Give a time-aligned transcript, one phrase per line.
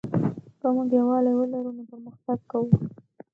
[0.59, 2.69] که موږ یووالی ولرو نو پرمختګ کوو.